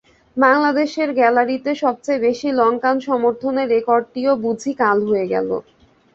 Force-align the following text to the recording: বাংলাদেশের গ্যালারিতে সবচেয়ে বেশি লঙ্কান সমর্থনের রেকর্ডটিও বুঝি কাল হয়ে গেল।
বাংলাদেশের 0.37 1.09
গ্যালারিতে 1.13 1.71
সবচেয়ে 1.83 2.23
বেশি 2.27 2.47
লঙ্কান 2.59 2.97
সমর্থনের 3.07 3.71
রেকর্ডটিও 3.75 4.31
বুঝি 4.43 4.71
কাল 4.81 4.97
হয়ে 5.09 5.25
গেল। 5.33 5.49